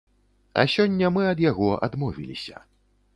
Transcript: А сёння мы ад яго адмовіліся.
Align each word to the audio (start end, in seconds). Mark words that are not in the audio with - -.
А 0.61 0.63
сёння 0.75 1.11
мы 1.17 1.25
ад 1.33 1.43
яго 1.51 1.69
адмовіліся. 1.89 2.57